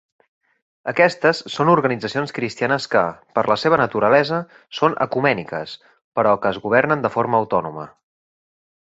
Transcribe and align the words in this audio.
Aquestes 0.91 1.41
són 1.55 1.69
organitzacions 1.73 2.33
cristianes 2.37 2.89
que, 2.95 3.03
per 3.37 3.45
la 3.53 3.59
seva 3.65 3.81
naturalesa, 3.83 4.41
són 4.81 4.99
ecumèniques, 5.09 5.79
però 6.21 6.37
que 6.43 6.55
es 6.55 6.63
governen 6.69 7.09
de 7.09 7.17
forma 7.19 7.43
autònoma. 7.45 7.89